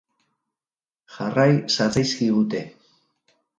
[1.17, 2.65] Jarrai zatzaizkigute.